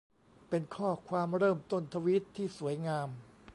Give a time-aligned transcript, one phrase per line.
[0.49, 3.09] เป็นข้อความเริ่มต้นทวีตที่สวยงาม